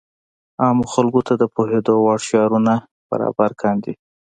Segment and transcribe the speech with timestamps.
[0.63, 2.73] عامو خلکو ته د پوهېدو وړ شعارونه
[3.09, 3.93] برابر کاندي.